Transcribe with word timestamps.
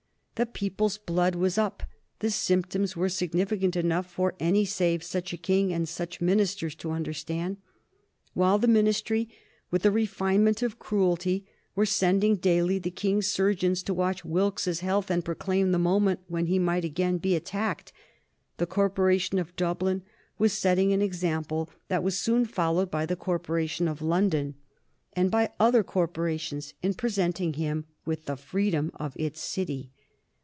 The 0.35 0.47
people's 0.47 0.97
blood 0.97 1.35
was 1.35 1.59
up; 1.59 1.83
the 2.17 2.31
symptoms 2.31 2.97
were 2.97 3.09
significant 3.09 3.75
enough 3.75 4.07
for 4.11 4.33
any 4.39 4.65
save 4.65 5.03
such 5.03 5.33
a 5.33 5.37
King 5.37 5.71
and 5.71 5.87
such 5.87 6.19
ministers 6.19 6.73
to 6.77 6.89
understand. 6.89 7.57
While 8.33 8.57
the 8.57 8.67
Ministry, 8.67 9.29
with 9.69 9.85
a 9.85 9.91
refinement 9.91 10.63
of 10.63 10.79
cruelty, 10.79 11.45
were 11.75 11.85
sending 11.85 12.37
daily 12.37 12.79
the 12.79 12.89
King's 12.89 13.27
surgeons 13.27 13.83
to 13.83 13.93
watch 13.93 14.25
Wilkes's 14.25 14.79
health 14.79 15.11
and 15.11 15.23
proclaim 15.23 15.71
the 15.71 15.77
moment 15.77 16.21
when 16.27 16.47
he 16.47 16.57
might 16.57 16.83
again 16.85 17.19
be 17.19 17.35
attacked, 17.35 17.93
the 18.57 18.65
Corporation 18.65 19.37
of 19.37 19.55
Dublin 19.55 20.01
was 20.39 20.53
setting 20.53 20.91
an 20.91 21.03
example 21.03 21.69
that 21.87 22.01
was 22.01 22.17
soon 22.17 22.45
followed 22.45 22.89
by 22.89 23.05
the 23.05 23.15
Corporation 23.15 23.87
of 23.87 24.01
London 24.01 24.55
and 25.13 25.29
by 25.29 25.51
other 25.59 25.83
corporations 25.83 26.73
in 26.81 26.95
presenting 26.95 27.53
him 27.53 27.85
with 28.05 28.25
the 28.25 28.35
freedom 28.35 28.89
of 28.95 29.13
its 29.17 29.39
city. 29.39 29.91